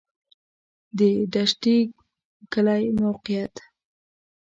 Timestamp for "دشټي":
1.33-1.77